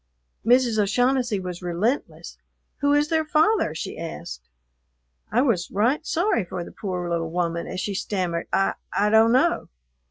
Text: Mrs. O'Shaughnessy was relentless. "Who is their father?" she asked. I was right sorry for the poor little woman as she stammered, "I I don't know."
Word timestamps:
Mrs. 0.43 0.81
O'Shaughnessy 0.81 1.39
was 1.39 1.61
relentless. 1.61 2.39
"Who 2.77 2.91
is 2.93 3.09
their 3.09 3.23
father?" 3.23 3.75
she 3.75 3.99
asked. 3.99 4.49
I 5.31 5.43
was 5.43 5.69
right 5.69 6.03
sorry 6.07 6.43
for 6.43 6.63
the 6.63 6.71
poor 6.71 7.07
little 7.07 7.29
woman 7.29 7.67
as 7.67 7.79
she 7.79 7.93
stammered, 7.93 8.47
"I 8.51 8.73
I 8.91 9.11
don't 9.11 9.31
know." 9.31 9.69